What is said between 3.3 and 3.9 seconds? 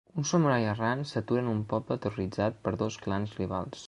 rivals.